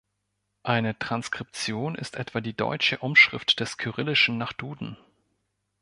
[0.63, 4.97] Eine Transkription ist etwa die deutsche Umschrift des Kyrillischen nach Duden.